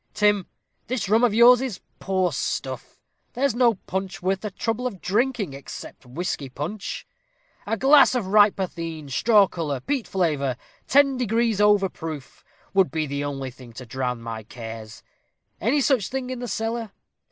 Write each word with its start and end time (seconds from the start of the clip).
Tim, 0.15 0.47
this 0.87 1.07
rum 1.07 1.23
of 1.23 1.31
yours 1.31 1.61
is 1.61 1.79
poor 1.99 2.31
stuff 2.31 2.97
there's 3.33 3.53
no 3.53 3.75
punch 3.75 4.19
worth 4.19 4.41
the 4.41 4.49
trouble 4.49 4.87
of 4.87 4.99
drinking, 4.99 5.53
except 5.53 6.07
whisky 6.07 6.49
punch. 6.49 7.05
A 7.67 7.77
glass 7.77 8.15
of 8.15 8.25
right 8.25 8.55
potheen, 8.55 9.09
straw 9.09 9.45
color, 9.45 9.79
peat 9.79 10.07
flavor, 10.07 10.57
ten 10.87 11.17
degrees 11.17 11.61
over 11.61 11.87
proof, 11.87 12.43
would 12.73 12.89
be 12.89 13.05
the 13.05 13.23
only 13.23 13.51
thing 13.51 13.73
to 13.73 13.85
drown 13.85 14.23
my 14.23 14.41
cares. 14.41 15.03
Any 15.59 15.81
such 15.81 16.09
thing 16.09 16.31
in 16.31 16.39
the 16.39 16.47
cellar? 16.47 16.93